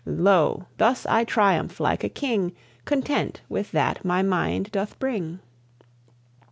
Lo, 0.03 0.65
thus 0.77 1.05
I 1.05 1.23
triumph 1.25 1.79
like 1.79 2.03
a 2.03 2.09
king, 2.09 2.53
Content 2.85 3.41
with 3.49 3.71
that 3.73 4.03
my 4.03 4.23
mind 4.23 4.71
doth 4.71 4.97
bring. 4.97 5.41